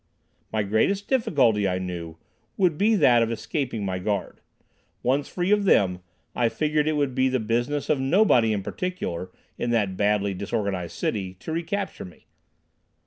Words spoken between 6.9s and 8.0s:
would be the business of